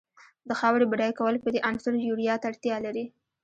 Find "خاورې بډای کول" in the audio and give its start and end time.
0.59-1.35